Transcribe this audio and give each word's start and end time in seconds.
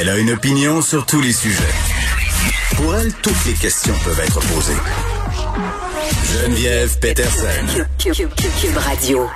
Elle 0.00 0.08
a 0.08 0.16
une 0.16 0.30
opinion 0.30 0.80
sur 0.80 1.04
tous 1.04 1.20
les 1.20 1.34
sujets. 1.34 1.62
Pour 2.74 2.96
elle, 2.96 3.12
toutes 3.20 3.44
les 3.44 3.52
questions 3.52 3.92
peuvent 4.02 4.20
être 4.20 4.40
posées. 4.54 4.72
Geneviève 6.24 6.98
Peterson. 7.00 7.84
Cube 7.98 8.76
Radio. 8.78 9.28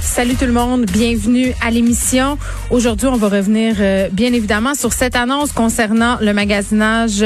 Salut 0.00 0.36
tout 0.36 0.44
le 0.44 0.52
monde, 0.52 0.84
bienvenue 0.84 1.52
à 1.60 1.72
l'émission. 1.72 2.38
Aujourd'hui, 2.70 3.08
on 3.08 3.16
va 3.16 3.28
revenir 3.28 3.74
euh, 3.80 4.08
bien 4.12 4.32
évidemment 4.32 4.76
sur 4.76 4.92
cette 4.92 5.16
annonce 5.16 5.50
concernant 5.50 6.18
le 6.20 6.32
magasinage 6.32 7.24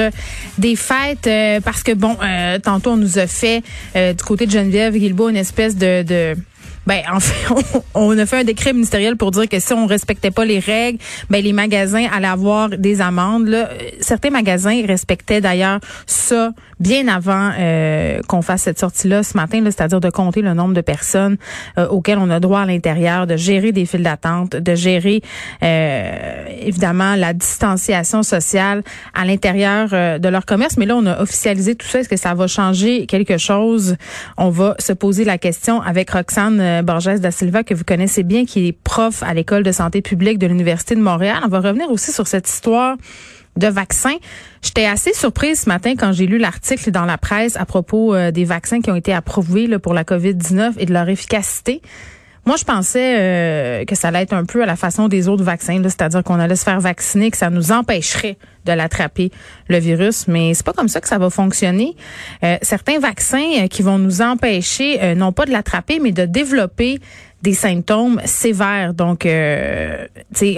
des 0.56 0.76
fêtes 0.76 1.26
euh, 1.26 1.60
parce 1.60 1.82
que 1.82 1.92
bon, 1.92 2.16
euh, 2.24 2.58
tantôt 2.58 2.92
on 2.92 2.96
nous 2.96 3.18
a 3.18 3.26
fait 3.26 3.62
du 3.95 4.24
côté 4.24 4.46
de 4.46 4.50
Geneviève 4.50 4.96
Guilbeault 4.96 5.29
une 5.29 5.36
espèce 5.36 5.76
de, 5.76 6.02
de 6.02 6.35
ben, 6.88 7.02
en 7.12 7.20
fait, 7.20 7.54
on, 7.94 8.18
a 8.18 8.24
fait 8.24 8.38
un 8.38 8.44
décret 8.44 8.72
ministériel 8.72 9.16
pour 9.16 9.30
dire 9.30 9.46
que 9.46 9.60
si 9.60 9.74
on 9.74 9.84
respectait 9.84 10.30
pas 10.30 10.46
les 10.46 10.58
règles, 10.58 10.98
ben 11.28 11.44
les 11.44 11.52
magasins 11.52 12.06
allaient 12.11 12.26
avoir 12.26 12.70
des 12.70 13.02
amendes. 13.02 13.46
Là. 13.46 13.68
Certains 14.00 14.30
magasins 14.30 14.86
respectaient 14.86 15.42
d'ailleurs 15.42 15.80
ça 16.06 16.52
bien 16.80 17.06
avant 17.08 17.50
euh, 17.58 18.20
qu'on 18.26 18.40
fasse 18.40 18.62
cette 18.62 18.78
sortie-là 18.78 19.22
ce 19.22 19.36
matin, 19.36 19.61
c'est-à-dire 19.64 20.00
de 20.00 20.08
compter 20.08 20.40
le 20.40 20.54
nombre 20.54 20.72
de 20.72 20.80
personnes 20.80 21.36
euh, 21.76 21.86
auxquelles 21.88 22.18
on 22.18 22.30
a 22.30 22.40
droit 22.40 22.61
à 22.61 22.66
l'intérieur, 22.66 23.26
de 23.26 23.36
gérer 23.36 23.72
des 23.72 23.84
files 23.84 24.02
d'attente, 24.02 24.56
de 24.56 24.75
gérer 24.75 25.20
euh, 25.62 26.37
évidemment 26.61 27.14
la 27.14 27.32
distanciation 27.32 28.22
sociale 28.22 28.82
à 29.14 29.25
l'intérieur 29.25 29.89
de 29.89 30.29
leur 30.29 30.46
commerce. 30.46 30.76
Mais 30.76 30.86
là, 30.86 30.96
on 30.96 31.07
a 31.07 31.21
officialisé 31.21 31.75
tout 31.75 31.86
ça. 31.86 32.00
Est-ce 32.00 32.08
que 32.08 32.17
ça 32.17 32.34
va 32.34 32.47
changer 32.47 33.06
quelque 33.06 33.39
chose? 33.39 33.97
On 34.36 34.50
va 34.50 34.75
se 34.78 34.92
poser 34.92 35.25
la 35.25 35.39
question 35.39 35.81
avec 35.81 36.11
Roxane 36.11 36.83
Borges 36.83 37.20
da 37.20 37.31
Silva, 37.31 37.64
que 37.64 37.75
vous 37.75 37.84
connaissez 37.84 38.23
bien, 38.23 38.45
qui 38.45 38.69
est 38.69 38.73
prof 38.73 39.23
à 39.23 39.34
l'École 39.34 39.62
de 39.62 39.73
santé 39.73 40.03
publique 40.03 40.39
de 40.39 40.47
l'Université 40.47 40.95
de 40.95 41.01
Montréal. 41.01 41.39
On 41.45 41.48
va 41.48 41.61
revenir 41.61 41.91
aussi 41.91 42.12
sur 42.12 42.27
cette 42.27 42.48
histoire 42.48 42.97
de 43.59 43.67
vaccins. 43.67 44.17
J'étais 44.62 44.86
assez 44.86 45.12
surprise 45.12 45.61
ce 45.61 45.69
matin 45.69 45.95
quand 45.98 46.12
j'ai 46.12 46.27
lu 46.27 46.39
l'article 46.39 46.91
dans 46.91 47.05
la 47.05 47.19
presse 47.19 47.56
à 47.56 47.67
propos 47.67 48.14
euh, 48.14 48.31
des 48.31 48.45
vaccins 48.45 48.81
qui 48.81 48.91
ont 48.91 48.97
été 48.97 49.12
approuvés 49.12 49.79
pour 49.79 49.95
la 49.95 50.05
COVID-19 50.05 50.75
et 50.79 50.86
de 50.86 50.92
leur 50.92 51.09
efficacité. 51.09 51.83
Moi, 52.49 52.57
je 52.57 52.65
pensais 52.65 53.15
euh, 53.19 53.85
que 53.85 53.95
ça 53.95 54.09
allait 54.09 54.23
être 54.23 54.33
un 54.33 54.47
peu 54.47 54.63
à 54.63 54.65
la 54.65 54.77
façon 54.77 55.09
des 55.09 55.29
autres 55.29 55.45
vaccins, 55.45 55.83
c'est-à-dire 55.83 56.25
qu'on 56.25 56.41
allait 56.41 56.57
se 56.57 56.65
faire 56.65 56.81
vacciner, 56.81 57.31
que 57.31 57.37
ça 57.37 57.51
nous 57.51 57.73
empêcherait 57.73 58.39
de 58.65 58.73
l'attraper, 58.73 59.31
le 59.69 59.77
virus. 59.77 60.27
Mais 60.29 60.55
c'est 60.55 60.65
pas 60.65 60.73
comme 60.73 60.89
ça 60.89 61.03
que 61.03 61.09
ça 61.09 61.19
va 61.19 61.29
fonctionner. 61.29 61.95
Euh, 62.43 62.57
certains 62.63 63.01
vaccins 63.01 63.67
qui 63.69 63.83
vont 63.83 63.99
nous 63.99 64.23
empêcher, 64.23 65.15
non 65.15 65.31
pas 65.31 65.45
de 65.45 65.51
l'attraper, 65.51 65.99
mais 66.01 66.11
de 66.11 66.25
développer 66.25 67.01
des 67.43 67.55
symptômes 67.55 68.21
sévères. 68.25 68.95
Donc, 68.95 69.25
euh, 69.25 70.07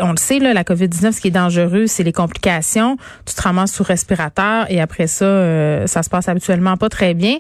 on 0.01 0.11
le 0.11 0.17
sait, 0.17 0.39
là, 0.39 0.55
la 0.55 0.65
COVID-19, 0.65 1.13
ce 1.13 1.21
qui 1.21 1.29
est 1.29 1.33
dangereux, 1.33 1.87
c'est 1.87 2.03
les 2.03 2.13
complications. 2.13 2.97
Tu 3.27 3.35
te 3.35 3.43
ramasses 3.43 3.73
sous 3.73 3.83
respirateur 3.83 4.71
et 4.71 4.81
après 4.81 5.07
ça, 5.07 5.25
euh, 5.25 5.87
ça 5.87 6.03
se 6.03 6.09
passe 6.09 6.29
habituellement 6.29 6.77
pas 6.77 6.89
très 6.89 7.15
bien. 7.15 7.37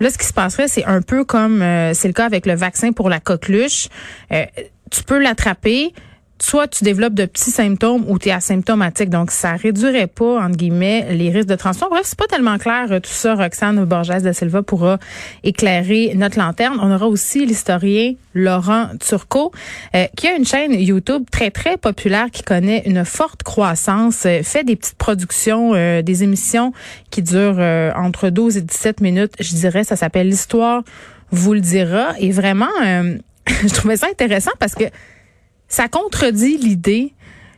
Là, 0.00 0.10
ce 0.10 0.18
qui 0.18 0.26
se 0.26 0.32
passerait, 0.32 0.68
c'est 0.68 0.84
un 0.84 1.02
peu 1.02 1.24
comme 1.24 1.62
euh, 1.62 1.94
c'est 1.94 2.08
le 2.08 2.14
cas 2.14 2.26
avec 2.26 2.46
le 2.46 2.54
vaccin 2.54 2.92
pour 2.92 3.08
la 3.08 3.20
coqueluche. 3.20 3.88
Euh, 4.32 4.44
tu 4.90 5.02
peux 5.04 5.18
l'attraper, 5.18 5.92
soit 6.38 6.68
tu 6.68 6.84
développes 6.84 7.14
de 7.14 7.24
petits 7.24 7.50
symptômes 7.50 8.04
ou 8.08 8.18
tu 8.18 8.28
es 8.28 8.32
asymptomatique. 8.32 9.10
Donc, 9.10 9.30
ça 9.30 9.52
réduirait 9.52 10.06
pas, 10.06 10.40
entre 10.42 10.56
guillemets, 10.56 11.06
les 11.10 11.30
risques 11.30 11.48
de 11.48 11.54
transmission. 11.54 11.88
Bref, 11.90 12.02
c'est 12.04 12.18
pas 12.18 12.26
tellement 12.26 12.58
clair 12.58 12.86
euh, 12.90 13.00
tout 13.00 13.10
ça. 13.10 13.34
Roxane 13.34 13.84
Borges 13.84 14.22
de 14.22 14.32
Silva 14.32 14.62
pourra 14.62 14.98
éclairer 15.44 16.12
notre 16.14 16.38
lanterne. 16.38 16.78
On 16.82 16.94
aura 16.94 17.06
aussi 17.06 17.46
l'historien 17.46 18.14
Laurent 18.34 18.88
Turcot, 19.00 19.52
euh, 19.94 20.06
qui 20.16 20.28
a 20.28 20.36
une 20.36 20.44
chaîne 20.44 20.72
YouTube 20.72 21.24
très, 21.30 21.50
très 21.50 21.76
populaire 21.78 22.30
qui 22.30 22.42
connaît 22.42 22.82
une 22.86 23.04
forte 23.04 23.42
croissance, 23.42 24.26
euh, 24.26 24.42
fait 24.42 24.64
des 24.64 24.76
petites 24.76 24.98
productions, 24.98 25.72
des 26.02 26.22
émissions 26.22 26.72
qui 27.10 27.22
durent 27.22 27.60
entre 27.96 28.30
12 28.30 28.58
et 28.58 28.62
17 28.62 29.00
minutes. 29.00 29.32
Je 29.40 29.54
dirais, 29.54 29.84
ça 29.84 29.96
s'appelle 29.96 30.28
L'Histoire 30.28 30.82
vous 31.30 31.54
le 31.54 31.60
dira. 31.60 32.08
Et 32.18 32.30
vraiment, 32.30 32.68
je 33.46 33.74
trouvais 33.74 33.96
ça 33.96 34.06
intéressant 34.10 34.52
parce 34.58 34.74
que 34.74 34.84
ça 35.68 35.88
contredit 35.88 36.58
l'idée 36.58 37.12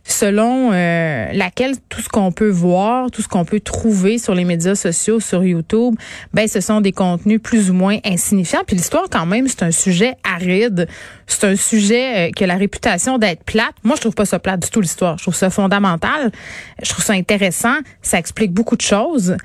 selon 0.08 0.70
euh, 0.72 1.26
laquelle 1.32 1.74
tout 1.90 2.00
ce 2.00 2.08
qu'on 2.08 2.32
peut 2.32 2.48
voir, 2.48 3.10
tout 3.10 3.20
ce 3.20 3.28
qu'on 3.28 3.44
peut 3.44 3.60
trouver 3.60 4.18
sur 4.18 4.34
les 4.34 4.44
médias 4.44 4.74
sociaux, 4.74 5.20
sur 5.20 5.44
YouTube, 5.44 5.94
ben 6.32 6.48
ce 6.48 6.60
sont 6.60 6.80
des 6.80 6.92
contenus 6.92 7.40
plus 7.42 7.70
ou 7.70 7.74
moins 7.74 7.98
insignifiants. 8.04 8.62
Puis 8.66 8.74
l'histoire 8.74 9.04
quand 9.10 9.26
même, 9.26 9.46
c'est 9.48 9.62
un 9.62 9.70
sujet 9.70 10.16
aride, 10.24 10.88
c'est 11.26 11.44
un 11.44 11.56
sujet 11.56 12.28
euh, 12.28 12.30
qui 12.30 12.44
a 12.44 12.46
la 12.46 12.56
réputation 12.56 13.18
d'être 13.18 13.44
plate. 13.44 13.74
Moi, 13.84 13.96
je 13.96 14.00
trouve 14.00 14.14
pas 14.14 14.24
ça 14.24 14.38
plate 14.38 14.62
du 14.62 14.70
tout 14.70 14.80
l'histoire. 14.80 15.18
Je 15.18 15.24
trouve 15.24 15.34
ça 15.34 15.50
fondamental. 15.50 16.32
Je 16.82 16.88
trouve 16.88 17.04
ça 17.04 17.12
intéressant. 17.12 17.76
Ça 18.00 18.18
explique 18.18 18.52
beaucoup 18.52 18.76
de 18.76 18.82
choses. 18.82 19.36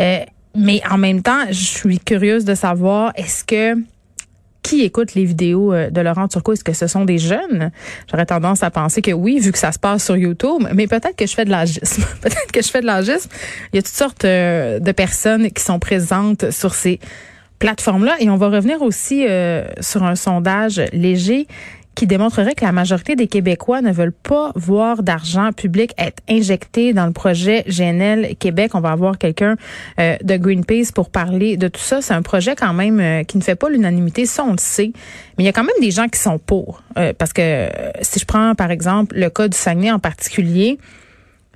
Euh, 0.00 0.20
mais 0.54 0.80
en 0.90 0.96
même 0.96 1.22
temps, 1.22 1.44
je 1.50 1.64
suis 1.64 1.98
curieuse 1.98 2.46
de 2.46 2.54
savoir 2.54 3.12
est-ce 3.16 3.44
que 3.44 3.74
qui 4.66 4.82
écoute 4.82 5.14
les 5.14 5.24
vidéos 5.24 5.72
euh, 5.72 5.90
de 5.90 6.00
Laurent 6.00 6.26
Turcot? 6.26 6.54
Est-ce 6.54 6.64
que 6.64 6.72
ce 6.72 6.88
sont 6.88 7.04
des 7.04 7.18
jeunes? 7.18 7.70
J'aurais 8.10 8.26
tendance 8.26 8.64
à 8.64 8.70
penser 8.72 9.00
que 9.00 9.12
oui, 9.12 9.38
vu 9.38 9.52
que 9.52 9.58
ça 9.58 9.70
se 9.70 9.78
passe 9.78 10.04
sur 10.04 10.16
YouTube, 10.16 10.66
mais 10.74 10.88
peut-être 10.88 11.14
que 11.14 11.24
je 11.24 11.34
fais 11.34 11.44
de 11.44 11.50
l'agisme. 11.50 12.02
peut-être 12.20 12.50
que 12.52 12.62
je 12.62 12.68
fais 12.68 12.80
de 12.80 12.86
l'agisme. 12.86 13.30
Il 13.72 13.76
y 13.76 13.78
a 13.78 13.82
toutes 13.82 13.94
sortes 13.94 14.24
euh, 14.24 14.80
de 14.80 14.90
personnes 14.90 15.52
qui 15.52 15.62
sont 15.62 15.78
présentes 15.78 16.50
sur 16.50 16.74
ces 16.74 16.98
plateformes-là. 17.60 18.16
Et 18.18 18.28
on 18.28 18.36
va 18.36 18.48
revenir 18.48 18.82
aussi 18.82 19.24
euh, 19.28 19.68
sur 19.80 20.02
un 20.02 20.16
sondage 20.16 20.82
léger 20.92 21.46
qui 21.96 22.06
démontrerait 22.06 22.54
que 22.54 22.64
la 22.64 22.72
majorité 22.72 23.16
des 23.16 23.26
Québécois 23.26 23.80
ne 23.80 23.90
veulent 23.90 24.12
pas 24.12 24.52
voir 24.54 25.02
d'argent 25.02 25.50
public 25.52 25.92
être 25.98 26.22
injecté 26.28 26.92
dans 26.92 27.06
le 27.06 27.12
projet 27.12 27.64
GNL 27.68 28.36
Québec. 28.36 28.72
On 28.74 28.80
va 28.80 28.90
avoir 28.90 29.18
quelqu'un 29.18 29.56
euh, 29.98 30.16
de 30.22 30.36
Greenpeace 30.36 30.92
pour 30.94 31.10
parler 31.10 31.56
de 31.56 31.68
tout 31.68 31.80
ça. 31.80 32.02
C'est 32.02 32.12
un 32.12 32.22
projet 32.22 32.54
quand 32.54 32.74
même 32.74 33.00
euh, 33.00 33.24
qui 33.24 33.38
ne 33.38 33.42
fait 33.42 33.56
pas 33.56 33.70
l'unanimité, 33.70 34.26
ça 34.26 34.44
on 34.44 34.52
le 34.52 34.58
sait. 34.58 34.92
Mais 35.36 35.44
il 35.44 35.46
y 35.46 35.48
a 35.48 35.52
quand 35.52 35.64
même 35.64 35.80
des 35.80 35.90
gens 35.90 36.08
qui 36.08 36.20
sont 36.20 36.38
pour. 36.38 36.82
Euh, 36.98 37.14
parce 37.16 37.32
que 37.32 37.68
si 38.02 38.20
je 38.20 38.26
prends 38.26 38.54
par 38.54 38.70
exemple 38.70 39.16
le 39.18 39.30
cas 39.30 39.48
du 39.48 39.56
Saguenay 39.56 39.90
en 39.90 39.98
particulier, 39.98 40.78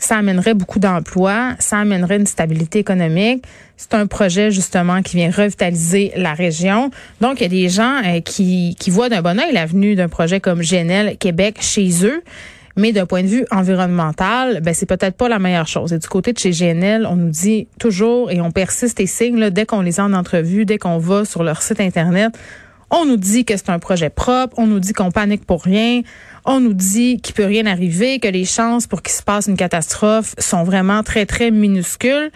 ça 0.00 0.16
amènerait 0.16 0.54
beaucoup 0.54 0.80
d'emplois, 0.80 1.54
ça 1.58 1.78
amènerait 1.78 2.16
une 2.16 2.26
stabilité 2.26 2.80
économique. 2.80 3.44
C'est 3.76 3.94
un 3.94 4.06
projet 4.06 4.50
justement 4.50 5.02
qui 5.02 5.16
vient 5.16 5.30
revitaliser 5.30 6.12
la 6.16 6.34
région. 6.34 6.90
Donc, 7.20 7.40
il 7.40 7.42
y 7.44 7.46
a 7.46 7.48
des 7.48 7.68
gens 7.68 8.02
euh, 8.04 8.20
qui, 8.20 8.76
qui 8.78 8.90
voient 8.90 9.08
d'un 9.08 9.22
bon 9.22 9.38
oeil 9.38 9.52
l'avenue 9.52 9.94
d'un 9.94 10.08
projet 10.08 10.40
comme 10.40 10.60
GNL 10.60 11.16
Québec 11.18 11.58
chez 11.60 12.04
eux. 12.04 12.22
Mais 12.76 12.92
d'un 12.92 13.04
point 13.04 13.22
de 13.22 13.26
vue 13.26 13.44
environnemental, 13.50 14.60
ben 14.62 14.72
c'est 14.72 14.86
peut-être 14.86 15.16
pas 15.16 15.28
la 15.28 15.38
meilleure 15.38 15.66
chose. 15.66 15.92
Et 15.92 15.98
du 15.98 16.08
côté 16.08 16.32
de 16.32 16.38
chez 16.38 16.50
GNL, 16.50 17.04
on 17.04 17.16
nous 17.16 17.28
dit 17.28 17.66
toujours 17.78 18.30
et 18.30 18.40
on 18.40 18.52
persiste 18.52 19.00
et 19.00 19.06
signe 19.06 19.38
là, 19.38 19.50
dès 19.50 19.66
qu'on 19.66 19.82
les 19.82 20.00
a 20.00 20.04
en 20.04 20.12
entrevue, 20.12 20.64
dès 20.64 20.78
qu'on 20.78 20.98
va 20.98 21.24
sur 21.24 21.42
leur 21.42 21.62
site 21.62 21.80
internet, 21.80 22.32
on 22.90 23.04
nous 23.04 23.16
dit 23.16 23.44
que 23.44 23.56
c'est 23.56 23.70
un 23.70 23.78
projet 23.78 24.10
propre, 24.10 24.58
on 24.58 24.66
nous 24.66 24.80
dit 24.80 24.92
qu'on 24.92 25.10
panique 25.10 25.44
pour 25.44 25.62
rien, 25.62 26.02
on 26.44 26.60
nous 26.60 26.74
dit 26.74 27.20
qu'il 27.20 27.34
peut 27.34 27.44
rien 27.44 27.66
arriver, 27.66 28.18
que 28.18 28.28
les 28.28 28.44
chances 28.44 28.86
pour 28.86 29.02
qu'il 29.02 29.12
se 29.12 29.22
passe 29.22 29.46
une 29.46 29.56
catastrophe 29.56 30.34
sont 30.38 30.64
vraiment 30.64 31.02
très 31.02 31.26
très 31.26 31.50
minuscules. 31.50 32.30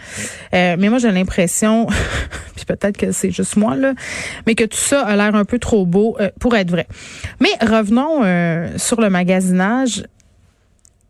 Euh, 0.53 0.75
mais 0.77 0.89
moi 0.89 0.99
j'ai 0.99 1.11
l'impression, 1.11 1.87
puis 2.55 2.65
peut-être 2.65 2.97
que 2.97 3.11
c'est 3.11 3.31
juste 3.31 3.57
moi 3.57 3.75
là, 3.75 3.93
mais 4.47 4.55
que 4.55 4.63
tout 4.63 4.77
ça 4.77 5.01
a 5.01 5.15
l'air 5.15 5.35
un 5.35 5.45
peu 5.45 5.59
trop 5.59 5.85
beau 5.85 6.15
euh, 6.19 6.29
pour 6.39 6.55
être 6.55 6.71
vrai. 6.71 6.87
Mais 7.39 7.49
revenons 7.61 8.23
euh, 8.23 8.69
sur 8.77 9.01
le 9.01 9.09
magasinage 9.09 10.03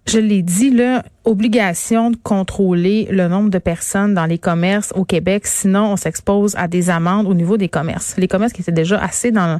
je 0.07 0.19
l'ai 0.19 0.43
dit, 0.43 0.69
là, 0.69 1.03
obligation 1.23 2.11
de 2.11 2.17
contrôler 2.17 3.07
le 3.09 3.27
nombre 3.27 3.49
de 3.49 3.57
personnes 3.57 4.13
dans 4.13 4.27
les 4.27 4.38
commerces 4.38 4.93
au 4.95 5.03
Québec, 5.03 5.47
sinon 5.47 5.93
on 5.93 5.95
s'expose 5.95 6.55
à 6.57 6.67
des 6.67 6.91
amendes 6.91 7.25
au 7.27 7.33
niveau 7.33 7.57
des 7.57 7.69
commerces. 7.69 8.16
Les 8.17 8.27
commerces 8.27 8.53
qui 8.53 8.61
étaient 8.61 8.71
déjà 8.71 8.99
assez 8.99 9.31
dans, 9.31 9.59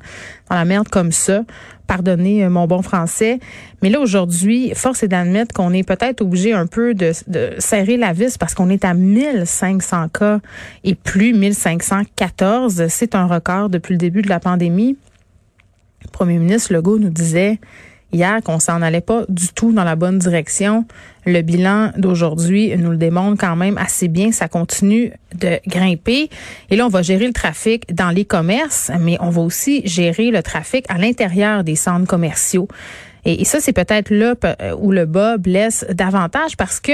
la 0.52 0.66
merde 0.66 0.88
comme 0.88 1.12
ça, 1.12 1.44
pardonnez 1.88 2.46
euh, 2.46 2.52
mon 2.52 2.68
bon 2.68 2.84
français, 2.84 3.40
mais 3.82 3.90
là 3.90 4.00
aujourd'hui, 4.00 4.72
force 4.76 5.02
est 5.02 5.08
d'admettre 5.08 5.54
qu'on 5.56 5.74
est 5.74 5.84
peut-être 5.84 6.22
obligé 6.22 6.54
un 6.54 6.68
peu 6.68 6.94
de, 6.94 7.12
de, 7.26 7.54
serrer 7.58 7.98
la 7.98 8.14
vis 8.14 8.38
parce 8.38 8.54
qu'on 8.54 8.70
est 8.70 8.86
à 8.86 8.94
1500 8.94 10.10
cas 10.10 10.40
et 10.84 10.94
plus, 10.94 11.34
1514. 11.34 12.88
C'est 12.88 13.16
un 13.16 13.26
record 13.26 13.70
depuis 13.70 13.94
le 13.94 13.98
début 13.98 14.22
de 14.22 14.30
la 14.30 14.40
pandémie. 14.40 14.96
Le 16.04 16.12
premier 16.12 16.38
ministre 16.38 16.72
Legault 16.72 17.00
nous 17.00 17.10
disait 17.10 17.60
hier 18.16 18.42
qu'on 18.44 18.60
s'en 18.60 18.82
allait 18.82 19.02
pas 19.02 19.24
du 19.30 19.50
tout 19.50 19.72
dans 19.72 19.84
la 19.84 19.96
bonne 19.96 20.18
direction. 20.18 20.86
Le 21.26 21.42
bilan 21.42 21.92
d'aujourd'hui 21.98 22.76
nous 22.78 22.92
le 22.92 22.98
démontre 22.98 23.40
quand 23.40 23.56
même 23.56 23.78
assez 23.78 24.08
bien. 24.08 24.32
Ça 24.32 24.48
continue 24.48 25.12
de 25.36 25.60
grimper. 25.68 26.30
Et 26.70 26.76
là, 26.76 26.86
on 26.86 26.90
va 26.90 27.02
gérer 27.02 27.28
le 27.28 27.34
trafic 27.34 27.94
dans 27.94 28.10
les 28.10 28.26
commerces, 28.26 28.92
mais 29.00 29.18
on 29.20 29.30
va 29.30 29.42
aussi 29.42 29.82
gérer 29.86 30.32
le 30.32 30.42
trafic 30.42 30.86
à 30.90 30.98
l'intérieur 30.98 31.64
des 31.64 31.76
centres 31.76 32.08
commerciaux. 32.08 32.68
Et, 33.26 33.44
ça, 33.44 33.60
c'est 33.60 33.74
peut-être 33.74 34.12
là 34.12 34.36
où 34.78 34.92
le 34.92 35.06
bas 35.06 35.38
blesse 35.38 35.86
davantage 35.90 36.56
parce 36.58 36.80
que 36.80 36.94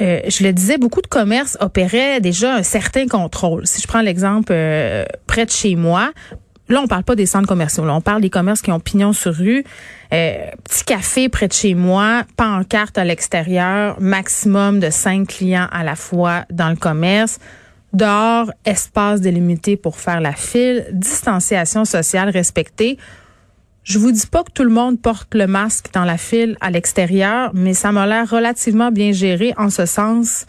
euh, 0.00 0.20
je 0.26 0.42
le 0.42 0.52
disais, 0.52 0.76
beaucoup 0.76 1.02
de 1.02 1.06
commerces 1.06 1.56
opéraient 1.60 2.20
déjà 2.20 2.54
un 2.54 2.62
certain 2.62 3.06
contrôle. 3.06 3.66
Si 3.66 3.80
je 3.80 3.86
prends 3.86 4.00
l'exemple 4.00 4.52
euh, 4.52 5.04
près 5.26 5.44
de 5.44 5.50
chez 5.50 5.76
moi, 5.76 6.10
là, 6.68 6.80
on 6.82 6.86
parle 6.86 7.04
pas 7.04 7.16
des 7.16 7.26
centres 7.26 7.46
commerciaux. 7.46 7.84
Là, 7.84 7.94
on 7.94 8.00
parle 8.00 8.22
des 8.22 8.30
commerces 8.30 8.62
qui 8.62 8.72
ont 8.72 8.80
pignon 8.80 9.12
sur 9.12 9.34
rue. 9.34 9.64
Euh, 10.12 10.50
petit 10.64 10.84
café 10.84 11.28
près 11.28 11.48
de 11.48 11.52
chez 11.52 11.74
moi, 11.74 12.22
pancarte 12.36 12.98
à 12.98 13.04
l'extérieur, 13.04 14.00
maximum 14.00 14.80
de 14.80 14.90
cinq 14.90 15.28
clients 15.28 15.68
à 15.72 15.84
la 15.84 15.96
fois 15.96 16.44
dans 16.50 16.70
le 16.70 16.76
commerce. 16.76 17.38
Dehors, 17.92 18.50
espace 18.64 19.20
délimité 19.20 19.76
pour 19.76 19.96
faire 19.98 20.20
la 20.20 20.32
file, 20.32 20.86
distanciation 20.92 21.84
sociale 21.84 22.28
respectée. 22.28 22.98
Je 23.84 23.98
vous 23.98 24.10
dis 24.10 24.26
pas 24.26 24.42
que 24.42 24.50
tout 24.50 24.64
le 24.64 24.70
monde 24.70 25.00
porte 25.00 25.34
le 25.34 25.46
masque 25.46 25.92
dans 25.92 26.04
la 26.04 26.16
file 26.16 26.56
à 26.60 26.70
l'extérieur, 26.70 27.50
mais 27.52 27.74
ça 27.74 27.92
m'a 27.92 28.06
l'air 28.06 28.28
relativement 28.28 28.90
bien 28.90 29.12
géré 29.12 29.52
en 29.58 29.70
ce 29.70 29.84
sens 29.84 30.46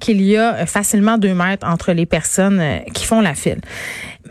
qu'il 0.00 0.22
y 0.22 0.36
a 0.36 0.64
facilement 0.66 1.18
deux 1.18 1.34
mètres 1.34 1.66
entre 1.66 1.92
les 1.92 2.06
personnes 2.06 2.60
euh, 2.60 2.78
qui 2.94 3.04
font 3.04 3.20
la 3.20 3.34
file. 3.34 3.60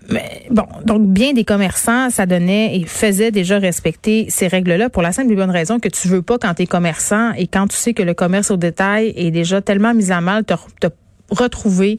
Mais 0.09 0.43
bon, 0.49 0.65
donc 0.85 1.07
bien 1.07 1.33
des 1.33 1.43
commerçants, 1.43 2.09
ça 2.09 2.25
donnait 2.25 2.77
et 2.77 2.85
faisait 2.85 3.31
déjà 3.31 3.59
respecter 3.59 4.27
ces 4.29 4.47
règles-là 4.47 4.89
pour 4.89 5.01
la 5.01 5.11
simple 5.11 5.31
et 5.31 5.35
bonne 5.35 5.51
raison 5.51 5.79
que 5.79 5.89
tu 5.89 6.07
veux 6.07 6.21
pas 6.21 6.37
quand 6.37 6.53
tu 6.53 6.63
es 6.63 6.65
commerçant 6.65 7.33
et 7.33 7.47
quand 7.47 7.67
tu 7.67 7.75
sais 7.75 7.93
que 7.93 8.03
le 8.03 8.13
commerce 8.13 8.49
au 8.51 8.57
détail 8.57 9.13
est 9.15 9.31
déjà 9.31 9.61
tellement 9.61 9.93
mis 9.93 10.11
à 10.11 10.21
mal, 10.21 10.45
te, 10.45 10.53
te 10.79 10.87
retrouver 11.29 11.97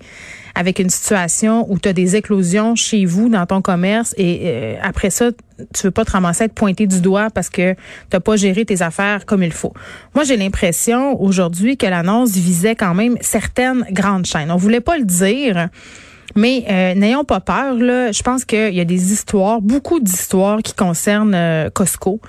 avec 0.54 0.78
une 0.78 0.90
situation 0.90 1.70
où 1.70 1.78
tu 1.78 1.88
as 1.88 1.92
des 1.92 2.16
éclosions 2.16 2.74
chez 2.74 3.04
vous 3.04 3.28
dans 3.28 3.46
ton 3.46 3.60
commerce 3.60 4.14
et 4.16 4.40
euh, 4.44 4.74
après 4.82 5.10
ça 5.10 5.30
tu 5.74 5.82
veux 5.84 5.90
pas 5.90 6.04
te 6.04 6.12
ramasser 6.12 6.44
être 6.44 6.54
pointé 6.54 6.86
du 6.86 7.00
doigt 7.00 7.30
parce 7.30 7.50
que 7.50 7.74
tu 8.10 8.20
pas 8.20 8.36
géré 8.36 8.64
tes 8.64 8.82
affaires 8.82 9.26
comme 9.26 9.42
il 9.42 9.52
faut. 9.52 9.72
Moi, 10.14 10.24
j'ai 10.24 10.36
l'impression 10.36 11.20
aujourd'hui 11.20 11.76
que 11.76 11.86
l'annonce 11.86 12.32
visait 12.32 12.76
quand 12.76 12.94
même 12.94 13.16
certaines 13.20 13.84
grandes 13.90 14.26
chaînes. 14.26 14.52
On 14.52 14.56
voulait 14.56 14.80
pas 14.80 14.98
le 14.98 15.04
dire. 15.04 15.68
Mais 16.38 16.64
euh, 16.70 16.94
n'ayons 16.94 17.24
pas 17.24 17.40
peur. 17.40 17.74
Là. 17.74 18.12
Je 18.12 18.22
pense 18.22 18.44
qu'il 18.44 18.74
y 18.74 18.80
a 18.80 18.84
des 18.84 19.12
histoires, 19.12 19.60
beaucoup 19.60 19.98
d'histoires 19.98 20.62
qui 20.62 20.72
concernent 20.72 21.34
euh, 21.34 21.68
Costco 21.70 22.20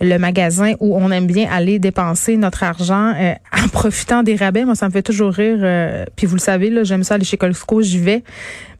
le 0.00 0.16
magasin 0.18 0.74
où 0.80 0.96
on 0.96 1.10
aime 1.10 1.26
bien 1.26 1.48
aller 1.50 1.78
dépenser 1.78 2.36
notre 2.36 2.62
argent 2.62 3.14
euh, 3.16 3.34
en 3.52 3.68
profitant 3.68 4.22
des 4.22 4.36
rabais. 4.36 4.64
Moi, 4.64 4.74
ça 4.74 4.86
me 4.86 4.92
fait 4.92 5.02
toujours 5.02 5.32
rire. 5.32 5.58
Euh, 5.60 6.04
puis 6.16 6.26
vous 6.26 6.36
le 6.36 6.40
savez, 6.40 6.70
là, 6.70 6.84
j'aime 6.84 7.02
ça 7.02 7.14
aller 7.14 7.24
chez 7.24 7.36
Costco, 7.36 7.82
j'y 7.82 7.98
vais. 7.98 8.22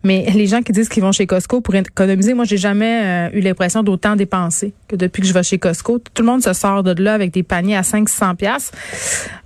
Mais 0.05 0.27
les 0.33 0.47
gens 0.47 0.63
qui 0.63 0.73
disent 0.73 0.89
qu'ils 0.89 1.03
vont 1.03 1.13
chez 1.13 1.27
Costco 1.27 1.61
pour 1.61 1.75
économiser, 1.75 2.35
moi, 2.35 2.45
j'ai 2.45 2.57
jamais 2.57 3.31
euh, 3.31 3.37
eu 3.37 3.41
l'impression 3.41 3.83
d'autant 3.83 4.15
dépenser 4.15 4.73
que 4.87 4.95
depuis 4.95 5.23
que 5.23 5.29
je 5.29 5.33
vais 5.33 5.43
chez 5.43 5.59
Costco. 5.59 5.99
Tout 5.99 6.23
le 6.23 6.27
monde 6.27 6.43
se 6.43 6.53
sort 6.53 6.85
de 6.85 7.03
là 7.03 7.15
avec 7.15 7.33
des 7.33 7.43
paniers 7.43 7.77
à 7.77 7.83
500 7.83 8.37
pièces. 8.37 8.71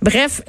Bref, 0.01 0.41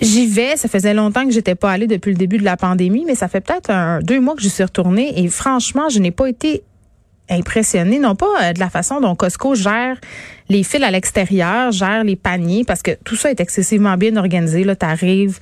J'y 0.00 0.26
vais. 0.26 0.56
Ça 0.56 0.68
faisait 0.68 0.94
longtemps 0.94 1.24
que 1.24 1.32
j'étais 1.32 1.54
pas 1.54 1.70
allée 1.70 1.86
depuis 1.86 2.10
le 2.10 2.16
début 2.16 2.38
de 2.38 2.44
la 2.44 2.56
pandémie, 2.56 3.04
mais 3.06 3.14
ça 3.14 3.28
fait 3.28 3.40
peut-être 3.40 4.02
deux 4.02 4.20
mois 4.20 4.34
que 4.34 4.42
je 4.42 4.48
suis 4.48 4.64
retournée 4.64 5.22
et 5.22 5.28
franchement, 5.28 5.88
je 5.88 5.98
n'ai 5.98 6.10
pas 6.10 6.28
été 6.28 6.62
impressionné, 7.30 7.98
non 7.98 8.14
pas 8.14 8.26
euh, 8.42 8.52
de 8.52 8.60
la 8.60 8.70
façon 8.70 9.00
dont 9.00 9.14
Costco 9.14 9.54
gère 9.54 9.98
les 10.48 10.62
fils 10.62 10.82
à 10.82 10.90
l'extérieur, 10.90 11.72
gère 11.72 12.04
les 12.04 12.16
paniers, 12.16 12.64
parce 12.64 12.82
que 12.82 12.92
tout 13.04 13.16
ça 13.16 13.30
est 13.30 13.40
excessivement 13.40 13.96
bien 13.96 14.16
organisé. 14.16 14.64
Là, 14.64 14.76
t'arrives, 14.76 15.38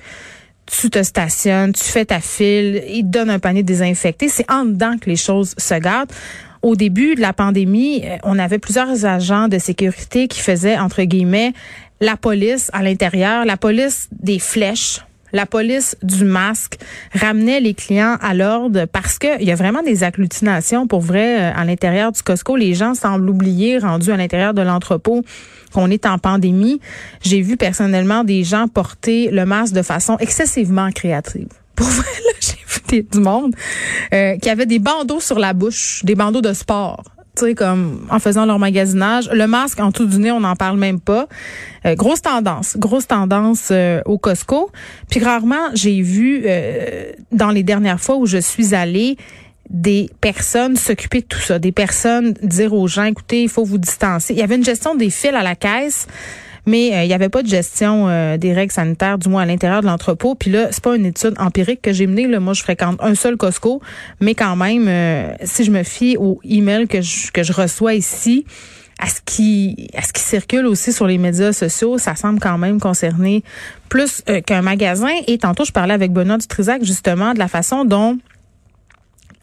tu 0.65 0.89
te 0.89 1.03
stationnes, 1.03 1.73
tu 1.73 1.83
fais 1.83 2.05
ta 2.05 2.19
file, 2.19 2.83
ils 2.87 3.03
te 3.03 3.09
donnent 3.09 3.29
un 3.29 3.39
panier 3.39 3.63
désinfecté. 3.63 4.29
C'est 4.29 4.49
en 4.49 4.65
dedans 4.65 4.95
que 4.99 5.09
les 5.09 5.15
choses 5.15 5.53
se 5.57 5.73
gardent. 5.75 6.11
Au 6.61 6.75
début 6.75 7.15
de 7.15 7.21
la 7.21 7.33
pandémie, 7.33 8.03
euh, 8.05 8.17
on 8.23 8.37
avait 8.37 8.59
plusieurs 8.59 9.05
agents 9.05 9.47
de 9.47 9.57
sécurité 9.57 10.27
qui 10.27 10.39
faisaient, 10.39 10.77
entre 10.77 11.01
guillemets, 11.03 11.53
la 12.01 12.17
police 12.17 12.69
à 12.73 12.83
l'intérieur, 12.83 13.45
la 13.45 13.55
police 13.57 14.09
des 14.11 14.39
flèches 14.39 15.01
la 15.33 15.45
police 15.45 15.95
du 16.03 16.25
masque 16.25 16.77
ramenait 17.13 17.59
les 17.59 17.73
clients 17.73 18.17
à 18.21 18.33
l'ordre 18.33 18.85
parce 18.85 19.17
qu'il 19.17 19.43
y 19.43 19.51
a 19.51 19.55
vraiment 19.55 19.81
des 19.81 20.03
agglutinations 20.03 20.87
pour 20.87 21.01
vrai 21.01 21.39
euh, 21.39 21.51
à 21.55 21.63
l'intérieur 21.63 22.11
du 22.11 22.21
Costco. 22.21 22.55
Les 22.57 22.73
gens 22.73 22.95
semblent 22.95 23.29
oublier, 23.29 23.77
rendus 23.77 24.11
à 24.11 24.17
l'intérieur 24.17 24.53
de 24.53 24.61
l'entrepôt, 24.61 25.23
qu'on 25.73 25.89
est 25.89 26.05
en 26.05 26.17
pandémie. 26.17 26.81
J'ai 27.21 27.41
vu 27.41 27.55
personnellement 27.55 28.23
des 28.23 28.43
gens 28.43 28.67
porter 28.67 29.29
le 29.31 29.45
masque 29.45 29.73
de 29.73 29.81
façon 29.81 30.17
excessivement 30.19 30.91
créative. 30.91 31.47
Pour 31.75 31.87
vrai, 31.87 32.11
là, 32.25 32.33
j'ai 32.41 32.99
vu 32.99 33.03
du 33.09 33.19
monde 33.19 33.55
euh, 34.13 34.37
qui 34.37 34.49
avait 34.49 34.65
des 34.65 34.79
bandeaux 34.79 35.21
sur 35.21 35.39
la 35.39 35.53
bouche, 35.53 36.01
des 36.03 36.15
bandeaux 36.15 36.41
de 36.41 36.51
sport 36.51 37.03
tu 37.35 37.45
sais, 37.45 37.55
comme 37.55 38.05
en 38.09 38.19
faisant 38.19 38.45
leur 38.45 38.59
magasinage. 38.59 39.29
Le 39.31 39.47
masque 39.47 39.79
en 39.79 39.91
tout 39.91 40.05
du 40.05 40.17
nez, 40.19 40.31
on 40.31 40.41
n'en 40.41 40.55
parle 40.55 40.77
même 40.77 40.99
pas. 40.99 41.27
Euh, 41.85 41.95
grosse 41.95 42.21
tendance, 42.21 42.77
grosse 42.77 43.07
tendance 43.07 43.69
euh, 43.71 44.01
au 44.05 44.17
Costco. 44.17 44.71
Puis 45.09 45.23
rarement, 45.23 45.69
j'ai 45.73 46.01
vu 46.01 46.43
euh, 46.45 47.11
dans 47.31 47.51
les 47.51 47.63
dernières 47.63 48.01
fois 48.01 48.17
où 48.17 48.25
je 48.25 48.37
suis 48.37 48.75
allée 48.75 49.17
des 49.69 50.09
personnes 50.19 50.75
s'occuper 50.75 51.21
de 51.21 51.27
tout 51.27 51.39
ça, 51.39 51.57
des 51.57 51.71
personnes 51.71 52.33
dire 52.43 52.73
aux 52.73 52.87
gens, 52.87 53.05
écoutez, 53.05 53.43
il 53.43 53.49
faut 53.49 53.63
vous 53.63 53.77
distancer. 53.77 54.33
Il 54.33 54.39
y 54.39 54.43
avait 54.43 54.57
une 54.57 54.65
gestion 54.65 54.95
des 54.95 55.09
fils 55.09 55.33
à 55.33 55.43
la 55.43 55.55
caisse 55.55 56.07
mais 56.65 56.93
euh, 56.93 57.03
il 57.03 57.07
n'y 57.07 57.13
avait 57.13 57.29
pas 57.29 57.43
de 57.43 57.47
gestion 57.47 58.07
euh, 58.07 58.37
des 58.37 58.53
règles 58.53 58.71
sanitaires, 58.71 59.17
du 59.17 59.29
moins 59.29 59.43
à 59.43 59.45
l'intérieur 59.45 59.81
de 59.81 59.87
l'entrepôt. 59.87 60.35
Puis 60.35 60.51
là, 60.51 60.67
c'est 60.71 60.83
pas 60.83 60.95
une 60.95 61.05
étude 61.05 61.33
empirique 61.39 61.81
que 61.81 61.93
j'ai 61.93 62.07
menée. 62.07 62.27
Là. 62.27 62.39
Moi, 62.39 62.53
je 62.53 62.61
fréquente 62.61 62.97
un 63.01 63.15
seul 63.15 63.37
Costco, 63.37 63.81
mais 64.19 64.35
quand 64.35 64.55
même, 64.55 64.87
euh, 64.87 65.33
si 65.43 65.63
je 65.63 65.71
me 65.71 65.83
fie 65.83 66.17
aux 66.17 66.39
emails 66.43 66.87
que 66.87 67.01
je, 67.01 67.31
que 67.31 67.43
je 67.43 67.53
reçois 67.53 67.93
ici, 67.93 68.45
à 68.99 69.07
ce 69.07 69.19
qui 69.25 69.89
à 69.95 70.03
ce 70.03 70.13
qui 70.13 70.21
circule 70.21 70.67
aussi 70.67 70.93
sur 70.93 71.07
les 71.07 71.17
médias 71.17 71.53
sociaux, 71.53 71.97
ça 71.97 72.15
semble 72.15 72.39
quand 72.39 72.59
même 72.59 72.79
concerner 72.79 73.43
plus 73.89 74.21
qu'un 74.45 74.61
magasin. 74.61 75.09
Et 75.25 75.39
tantôt, 75.39 75.65
je 75.65 75.71
parlais 75.71 75.95
avec 75.95 76.11
Benoît 76.13 76.37
Dutrisac 76.37 76.83
justement 76.83 77.33
de 77.33 77.39
la 77.39 77.47
façon 77.47 77.83
dont 77.83 78.19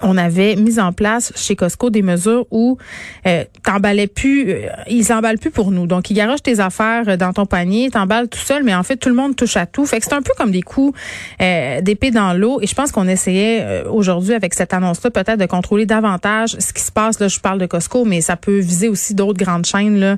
on 0.02 0.16
avait 0.16 0.56
mis 0.56 0.78
en 0.78 0.92
place 0.92 1.32
chez 1.34 1.56
Costco 1.56 1.90
des 1.90 2.02
mesures 2.02 2.46
où 2.50 2.78
euh, 3.26 3.44
t'emballais 3.64 4.06
plus, 4.06 4.50
euh, 4.50 4.68
ils 4.88 5.12
emballent 5.12 5.38
plus 5.38 5.50
pour 5.50 5.70
nous. 5.70 5.86
Donc, 5.86 6.10
ils 6.10 6.14
garagent 6.14 6.42
tes 6.42 6.60
affaires 6.60 7.18
dans 7.18 7.32
ton 7.32 7.46
panier, 7.46 7.90
t'emballes 7.90 8.28
tout 8.28 8.38
seul, 8.38 8.62
mais 8.62 8.74
en 8.74 8.82
fait, 8.82 8.96
tout 8.96 9.08
le 9.08 9.14
monde 9.14 9.34
touche 9.34 9.56
à 9.56 9.66
tout. 9.66 9.86
Fait 9.86 9.98
que 9.98 10.04
c'est 10.04 10.14
un 10.14 10.22
peu 10.22 10.32
comme 10.36 10.50
des 10.50 10.62
coups 10.62 10.96
euh, 11.40 11.80
d'épée 11.80 12.10
dans 12.10 12.32
l'eau. 12.32 12.60
Et 12.60 12.66
je 12.66 12.74
pense 12.74 12.92
qu'on 12.92 13.08
essayait 13.08 13.60
euh, 13.62 13.90
aujourd'hui 13.90 14.34
avec 14.34 14.54
cette 14.54 14.72
annonce-là 14.72 15.10
peut-être 15.10 15.38
de 15.38 15.46
contrôler 15.46 15.86
davantage 15.86 16.56
ce 16.58 16.72
qui 16.72 16.82
se 16.82 16.92
passe. 16.92 17.18
Là, 17.18 17.28
je 17.28 17.40
parle 17.40 17.58
de 17.58 17.66
Costco, 17.66 18.04
mais 18.04 18.20
ça 18.20 18.36
peut 18.36 18.58
viser 18.58 18.88
aussi 18.88 19.14
d'autres 19.14 19.42
grandes 19.42 19.66
chaînes 19.66 19.98
là 19.98 20.16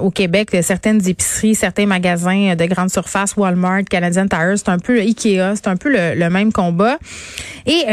au 0.00 0.10
Québec, 0.10 0.56
certaines 0.62 1.06
épiceries, 1.08 1.54
certains 1.54 1.86
magasins 1.86 2.54
de 2.56 2.64
grande 2.66 2.90
surface, 2.90 3.36
Walmart, 3.36 3.84
Canadian 3.84 4.26
Tire. 4.26 4.54
C'est 4.56 4.68
un 4.68 4.78
peu 4.78 4.98
Ikea, 4.98 5.54
c'est 5.54 5.68
un 5.68 5.76
peu 5.76 5.88
le, 5.88 6.14
le 6.18 6.30
même 6.30 6.52
combat. 6.52 6.98
Et 7.66 7.84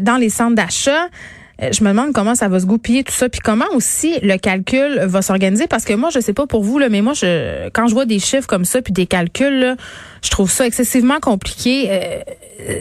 dans 0.00 0.16
les 0.16 0.30
d'achat, 0.50 1.08
euh, 1.60 1.70
je 1.72 1.82
me 1.82 1.88
demande 1.88 2.12
comment 2.12 2.34
ça 2.34 2.48
va 2.48 2.60
se 2.60 2.66
goupiller 2.66 3.02
tout 3.02 3.12
ça, 3.12 3.28
puis 3.28 3.40
comment 3.40 3.66
aussi 3.74 4.14
le 4.22 4.36
calcul 4.36 5.00
va 5.04 5.22
s'organiser, 5.22 5.66
parce 5.66 5.84
que 5.84 5.92
moi, 5.92 6.10
je 6.10 6.20
sais 6.20 6.32
pas 6.32 6.46
pour 6.46 6.62
vous, 6.62 6.78
là, 6.78 6.88
mais 6.88 7.02
moi, 7.02 7.14
je, 7.14 7.68
quand 7.70 7.88
je 7.88 7.94
vois 7.94 8.04
des 8.04 8.20
chiffres 8.20 8.46
comme 8.46 8.64
ça, 8.64 8.80
puis 8.80 8.92
des 8.92 9.06
calculs, 9.06 9.76
je 10.22 10.30
trouve 10.30 10.50
ça 10.50 10.66
excessivement 10.66 11.18
compliqué. 11.20 11.88
Euh, 11.90 12.20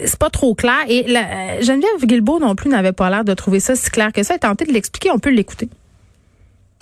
c'est 0.05 0.19
pas 0.19 0.29
trop 0.29 0.55
clair. 0.55 0.85
Et 0.87 1.03
la, 1.03 1.61
Geneviève 1.61 2.03
Guilbeault 2.03 2.39
non 2.39 2.55
plus 2.55 2.69
n'avait 2.69 2.93
pas 2.93 3.09
l'air 3.09 3.23
de 3.23 3.33
trouver 3.33 3.59
ça 3.59 3.75
si 3.75 3.89
clair 3.89 4.11
que 4.11 4.23
ça. 4.23 4.37
Tenter 4.37 4.65
de 4.65 4.73
l'expliquer, 4.73 5.11
on 5.11 5.19
peut 5.19 5.29
l'écouter. 5.29 5.69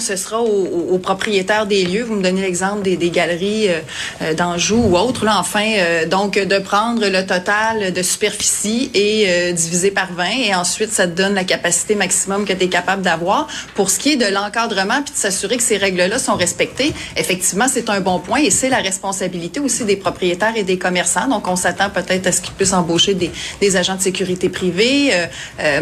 Ce 0.01 0.17
sera 0.17 0.41
aux, 0.41 0.97
propriétaires 0.97 1.65
des 1.67 1.85
lieux. 1.85 2.03
Vous 2.03 2.15
me 2.15 2.21
donnez 2.21 2.41
l'exemple 2.41 2.81
des, 2.81 3.09
galeries 3.09 3.69
euh, 3.69 3.79
euh, 4.21 4.33
d'Anjou 4.33 4.75
ou 4.75 4.97
autres. 4.97 5.23
Là, 5.23 5.37
enfin, 5.39 5.65
euh, 5.77 6.05
donc 6.05 6.37
de 6.37 6.59
prendre 6.59 7.07
le 7.07 7.25
total 7.25 7.93
de 7.93 8.01
superficie 8.01 8.91
et 8.93 9.53
diviser 9.53 9.91
par 9.91 10.11
20 10.11 10.25
et 10.47 10.55
ensuite 10.55 10.91
ça 10.91 11.07
te 11.07 11.13
donne 11.13 11.33
la 11.33 11.45
capacité 11.45 11.95
maximum 11.95 12.45
que 12.45 12.51
tu 12.51 12.65
es 12.65 12.67
capable 12.67 13.03
d'avoir. 13.03 13.47
Pour 13.73 13.89
ce 13.89 13.99
qui 13.99 14.11
est 14.11 14.15
de 14.17 14.25
l'encadrement 14.25 15.01
puis 15.01 15.13
de 15.13 15.17
s'assurer 15.17 15.55
que 15.55 15.63
ces 15.63 15.77
règles-là 15.77 16.19
sont 16.19 16.35
respectées, 16.35 16.91
effectivement, 17.15 17.67
c'est 17.71 17.89
un 17.89 18.01
bon 18.01 18.19
point 18.19 18.39
et 18.39 18.49
c'est 18.49 18.69
la 18.69 18.79
responsabilité 18.79 19.61
aussi 19.61 19.85
des 19.85 19.95
propriétaires 19.95 20.57
et 20.57 20.63
des 20.63 20.77
commerçants. 20.77 21.29
Donc, 21.29 21.47
on 21.47 21.55
s'attend 21.55 21.89
peut-être 21.89 22.27
à 22.27 22.31
ce 22.33 22.41
qu'ils 22.41 22.53
puissent 22.53 22.73
embaucher 22.73 23.13
des, 23.13 23.77
agents 23.77 23.95
de 23.95 24.01
sécurité 24.01 24.49
privés, 24.49 25.11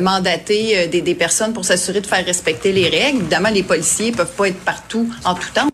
mandater 0.02 0.88
des, 0.88 1.02
des 1.02 1.16
personnes 1.16 1.54
pour 1.54 1.66
s'assurer 1.66 2.00
de 2.00 2.08
faire 2.08 2.26
respecter 2.26 2.72
les 2.72 2.90
règles. 2.90 3.22
Évidemment, 3.22 3.50
les 3.50 3.64
policiers 3.64 4.03
peuvent 4.12 4.36
pas 4.36 4.50
être 4.50 4.60
partout 4.60 5.10
en 5.26 5.34
tout 5.36 5.50
temps. 5.54 5.70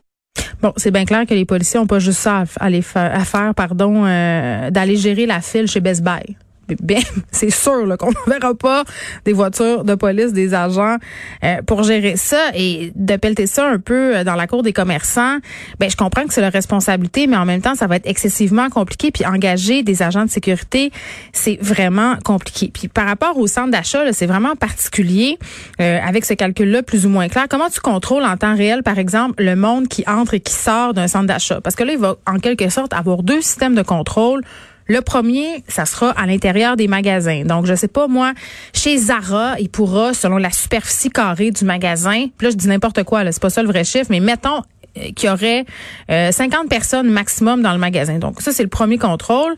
Bon, 0.61 0.73
c'est 0.75 0.91
bien 0.91 1.05
clair 1.05 1.25
que 1.25 1.33
les 1.33 1.45
policiers 1.45 1.79
ont 1.79 1.87
pas 1.87 1.99
juste 1.99 2.19
ça 2.19 2.39
à, 2.39 2.65
aller 2.65 2.81
faire, 2.81 3.15
à 3.15 3.23
faire, 3.23 3.55
pardon, 3.55 4.05
euh, 4.05 4.69
d'aller 4.71 4.97
gérer 4.97 5.25
la 5.25 5.41
file 5.41 5.67
chez 5.67 5.79
Best 5.79 6.03
Buy 6.03 6.35
bien, 6.81 7.01
c'est 7.31 7.49
sûr 7.49 7.97
qu'on 7.97 8.09
ne 8.27 8.31
verra 8.31 8.53
pas 8.53 8.83
des 9.25 9.33
voitures 9.33 9.83
de 9.83 9.95
police, 9.95 10.33
des 10.33 10.53
agents 10.53 10.97
euh, 11.43 11.61
pour 11.65 11.83
gérer 11.83 12.15
ça 12.15 12.51
et 12.53 12.91
de 12.95 13.15
pelleter 13.15 13.47
ça 13.47 13.67
un 13.67 13.79
peu 13.79 14.17
euh, 14.17 14.23
dans 14.23 14.35
la 14.35 14.47
cour 14.47 14.63
des 14.63 14.73
commerçants. 14.73 15.37
Ben, 15.79 15.89
je 15.89 15.95
comprends 15.95 16.25
que 16.25 16.33
c'est 16.33 16.41
leur 16.41 16.51
responsabilité, 16.51 17.27
mais 17.27 17.37
en 17.37 17.45
même 17.45 17.61
temps, 17.61 17.75
ça 17.75 17.87
va 17.87 17.95
être 17.97 18.07
excessivement 18.07 18.69
compliqué. 18.69 19.11
Puis 19.11 19.25
engager 19.25 19.83
des 19.83 20.03
agents 20.03 20.25
de 20.25 20.29
sécurité, 20.29 20.91
c'est 21.33 21.57
vraiment 21.61 22.17
compliqué. 22.23 22.71
Puis 22.73 22.87
par 22.87 23.05
rapport 23.05 23.37
au 23.37 23.47
centre 23.47 23.71
d'achat, 23.71 24.11
c'est 24.13 24.25
vraiment 24.25 24.55
particulier 24.55 25.37
euh, 25.81 25.99
avec 26.05 26.25
ce 26.25 26.33
calcul-là 26.33 26.83
plus 26.83 27.05
ou 27.05 27.09
moins 27.09 27.27
clair. 27.27 27.45
Comment 27.49 27.69
tu 27.69 27.79
contrôles 27.79 28.23
en 28.23 28.37
temps 28.37 28.55
réel, 28.55 28.83
par 28.83 28.99
exemple, 28.99 29.43
le 29.43 29.55
monde 29.55 29.87
qui 29.87 30.03
entre 30.07 30.33
et 30.33 30.39
qui 30.39 30.53
sort 30.53 30.93
d'un 30.93 31.07
centre 31.07 31.27
d'achat? 31.27 31.61
Parce 31.61 31.75
que 31.75 31.83
là, 31.83 31.93
il 31.93 31.99
va 31.99 32.15
en 32.27 32.39
quelque 32.39 32.69
sorte 32.69 32.93
avoir 32.93 33.23
deux 33.23 33.41
systèmes 33.41 33.75
de 33.75 33.81
contrôle 33.81 34.41
Le 34.89 35.01
premier, 35.01 35.63
ça 35.67 35.85
sera 35.85 36.09
à 36.09 36.25
l'intérieur 36.25 36.75
des 36.75 36.87
magasins. 36.87 37.43
Donc, 37.45 37.67
je 37.67 37.75
sais 37.75 37.87
pas, 37.87 38.07
moi, 38.07 38.33
chez 38.73 38.97
Zara, 38.97 39.53
il 39.59 39.69
pourra, 39.69 40.15
selon 40.15 40.37
la 40.37 40.49
superficie 40.49 41.11
carrée 41.11 41.51
du 41.51 41.63
magasin, 41.63 42.25
puis 42.35 42.47
là, 42.47 42.49
je 42.49 42.55
dis 42.55 42.67
n'importe 42.67 43.03
quoi, 43.03 43.31
c'est 43.31 43.41
pas 43.41 43.51
ça 43.51 43.61
le 43.61 43.67
vrai 43.67 43.83
chiffre, 43.83 44.07
mais 44.09 44.19
mettons 44.19 44.63
euh, 44.97 45.11
qu'il 45.15 45.29
y 45.29 45.31
aurait 45.31 45.65
50 46.09 46.65
euh, 46.65 46.67
personnes 46.67 47.07
maximum 47.07 47.61
dans 47.61 47.73
le 47.73 47.77
magasin. 47.77 48.17
Donc, 48.17 48.41
ça, 48.41 48.51
c'est 48.51 48.63
le 48.63 48.69
premier 48.69 48.97
contrôle. 48.97 49.55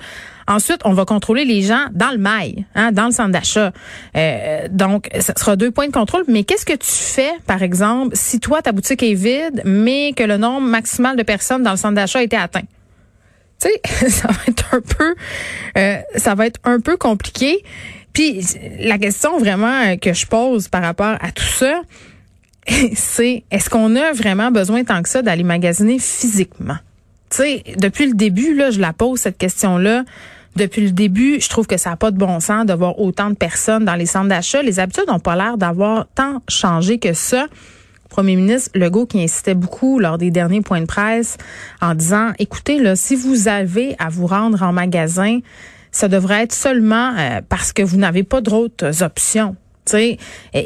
Ensuite, 0.50 0.82
on 0.84 0.92
va 0.92 1.06
contrôler 1.06 1.46
les 1.46 1.62
gens 1.62 1.86
dans 1.94 2.12
le 2.12 2.18
mail, 2.18 2.66
hein, 2.76 2.92
dans 2.92 3.06
le 3.06 3.12
centre 3.12 3.32
d'achat. 3.32 3.72
Euh, 4.18 4.68
donc, 4.70 5.08
ça 5.18 5.34
sera 5.38 5.56
deux 5.56 5.72
points 5.72 5.88
de 5.88 5.94
contrôle. 5.94 6.26
Mais 6.28 6.44
qu'est-ce 6.44 6.66
que 6.66 6.74
tu 6.74 6.92
fais, 6.92 7.32
par 7.48 7.64
exemple, 7.64 8.18
si 8.18 8.42
toi, 8.42 8.62
ta 8.62 8.74
boutique 8.74 9.02
est 9.02 9.14
vide, 9.14 9.62
mais 9.64 10.12
que 10.14 10.24
le 10.24 10.36
nombre 10.36 10.68
maximal 10.68 11.16
de 11.16 11.24
personnes 11.24 11.64
dans 11.64 11.72
le 11.72 11.78
centre 11.78 11.96
d'achat 11.96 12.20
a 12.20 12.24
été 12.24 12.36
atteint? 12.36 12.64
Tu 13.62 13.70
sais, 13.70 14.10
ça 14.10 14.28
va 14.30 14.40
être 14.48 14.66
un 14.74 14.82
peu, 14.82 15.16
euh, 15.78 15.98
ça 16.16 16.36
va 16.36 16.48
être 16.48 16.60
un 16.64 16.80
peu 16.80 16.98
compliqué. 16.98 17.64
Puis 18.14 18.42
la 18.80 18.98
question 18.98 19.38
vraiment 19.38 19.98
que 19.98 20.14
je 20.14 20.26
pose 20.26 20.68
par 20.68 20.82
rapport 20.82 21.16
à 21.22 21.32
tout 21.32 21.44
ça, 21.44 21.82
c'est 22.96 23.44
est-ce 23.52 23.70
qu'on 23.70 23.96
a 23.96 24.12
vraiment 24.12 24.52
besoin 24.52 24.84
tant 24.84 25.02
que 25.02 25.10
ça 25.10 25.22
d'aller 25.22 25.44
magasiner 25.44 26.00
physiquement? 26.00 26.78
Tu 27.30 27.38
sais, 27.38 27.64
depuis 27.78 28.08
le 28.08 28.14
début, 28.14 28.54
là, 28.56 28.72
je 28.72 28.80
la 28.80 28.92
pose 28.92 29.20
cette 29.20 29.38
question-là 29.38 30.04
depuis 30.56 30.82
le 30.82 30.92
début, 30.92 31.40
je 31.40 31.50
trouve 31.50 31.66
que 31.66 31.78
ça 31.78 31.92
n'a 31.92 31.96
pas 31.96 32.12
de 32.12 32.18
bon 32.18 32.40
sens 32.40 32.66
de 32.66 32.74
voir 32.74 33.00
autant 33.00 33.30
de 33.30 33.36
personnes 33.36 33.86
dans 33.86 33.96
les 33.96 34.06
centres 34.06 34.28
d'achat. 34.28 34.62
Les 34.62 34.80
habitudes 34.80 35.06
n'ont 35.08 35.20
pas 35.20 35.36
l'air 35.36 35.58
d'avoir 35.58 36.08
tant 36.14 36.42
changé 36.50 37.00
que 37.00 37.14
ça. 37.14 37.48
Premier 38.12 38.36
ministre 38.36 38.72
Legault 38.76 39.06
qui 39.06 39.24
insistait 39.24 39.56
beaucoup 39.56 39.98
lors 39.98 40.18
des 40.18 40.32
derniers 40.32 40.62
points 40.62 40.82
de 40.82 40.86
presse 40.86 41.38
en 41.82 41.96
disant, 41.96 42.34
écoutez, 42.40 42.78
là, 42.78 42.98
si 42.98 43.16
vous 43.16 43.48
avez 43.48 43.96
à 44.00 44.10
vous 44.10 44.28
rendre 44.28 44.62
en 44.64 44.74
magasin, 44.74 45.40
ça 45.92 46.10
devrait 46.10 46.44
être 46.44 46.54
seulement 46.54 47.14
euh, 47.18 47.40
parce 47.48 47.72
que 47.72 47.82
vous 47.82 47.98
n'avez 47.98 48.24
pas 48.24 48.42
d'autres 48.42 49.02
options. 49.02 49.56
Et 49.94 50.18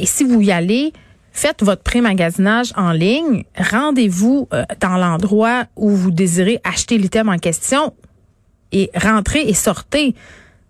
si 0.06 0.24
vous 0.24 0.42
y 0.42 0.52
allez, 0.52 0.92
faites 1.32 1.64
votre 1.64 1.84
pré-magasinage 1.84 2.74
en 2.76 2.92
ligne, 2.92 3.44
rendez-vous 3.58 4.48
euh, 4.52 4.64
dans 4.80 4.98
l'endroit 4.98 5.66
où 5.76 5.90
vous 5.92 6.12
désirez 6.12 6.60
acheter 6.64 6.98
l'item 6.98 7.30
en 7.30 7.38
question 7.38 7.94
et 8.72 8.90
rentrer 8.96 9.42
et 9.48 9.54
sortez. 9.54 10.16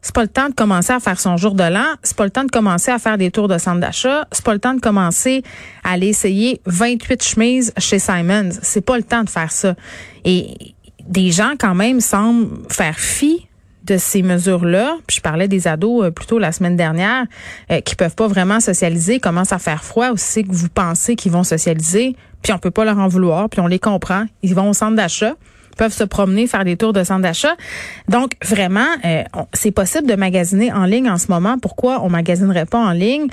C'est 0.06 0.14
pas 0.14 0.22
le 0.22 0.28
temps 0.28 0.50
de 0.50 0.54
commencer 0.54 0.94
à 0.94 1.00
faire 1.00 1.20
son 1.20 1.36
jour 1.36 1.56
de 1.56 1.64
l'an. 1.64 1.96
C'est 2.04 2.16
pas 2.16 2.26
le 2.26 2.30
temps 2.30 2.44
de 2.44 2.52
commencer 2.52 2.92
à 2.92 3.00
faire 3.00 3.18
des 3.18 3.32
tours 3.32 3.48
de 3.48 3.58
centre 3.58 3.80
d'achat. 3.80 4.28
C'est 4.32 4.46
pas 4.46 4.54
le 4.54 4.60
temps 4.60 4.76
de 4.76 4.80
commencer 4.80 5.42
à 5.84 5.94
aller 5.94 6.10
essayer 6.10 6.62
28 6.68 7.24
chemises 7.24 7.74
chez 7.80 7.98
Simons. 7.98 8.52
C'est 8.62 8.86
pas 8.86 8.98
le 8.98 9.04
temps 9.04 9.24
de 9.24 9.32
faire 9.32 9.52
ça. 9.52 9.74
Et 10.24 10.76
des 11.08 11.32
gens 11.32 11.54
quand 11.60 11.74
même 11.74 12.02
semblent 12.02 12.50
faire 12.70 13.00
fi 13.00 13.48
de 13.84 13.98
ces 13.98 14.22
mesures-là. 14.22 14.96
Puis 15.08 15.18
je 15.18 15.22
parlais 15.22 15.48
des 15.48 15.68
ados 15.68 16.06
euh, 16.06 16.12
plutôt 16.12 16.38
la 16.38 16.52
semaine 16.52 16.76
dernière 16.76 17.26
euh, 17.72 17.82
qui 17.82 17.96
peuvent 17.96 18.16
pas 18.16 18.28
vraiment 18.28 18.60
socialiser, 18.60 19.20
commence 19.20 19.54
à 19.54 19.58
faire 19.58 19.84
froid 19.84 20.10
aussi 20.10 20.44
que 20.44 20.52
vous 20.52 20.70
pensez 20.70 21.16
qu'ils 21.16 21.32
vont 21.32 21.44
socialiser, 21.44 22.16
puis 22.44 22.54
on 22.54 22.60
peut 22.60 22.70
pas 22.70 22.86
leur 22.86 23.00
en 23.00 23.08
vouloir, 23.08 23.50
puis 23.50 23.60
on 23.60 23.68
les 23.68 23.80
comprend. 23.80 24.26
Ils 24.44 24.54
vont 24.54 24.70
au 24.70 24.74
centre 24.74 24.96
d'achat 24.96 25.34
peuvent 25.76 25.94
se 25.94 26.04
promener, 26.04 26.48
faire 26.48 26.64
des 26.64 26.78
tours 26.78 26.94
de 26.94 27.04
centre 27.04 27.22
d'achat. 27.22 27.56
Donc, 28.10 28.32
vraiment, 28.44 28.88
euh, 29.04 29.24
c'est 29.54 29.72
possible 29.72 30.08
de 30.08 30.16
magasiner 30.16 30.72
en 30.72 30.86
ligne 30.86 31.10
en 31.10 31.18
ce 31.18 31.28
moment. 31.30 31.58
Pourquoi 31.60 32.04
on 32.04 32.10
magasinerait 32.10 32.66
pas 32.66 32.80
en 32.80 32.92
ligne? 32.92 33.28